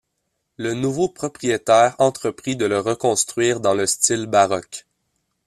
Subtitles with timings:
[0.57, 4.87] Le nouveau propriétaire entreprit de le reconstruire dans le style baroque.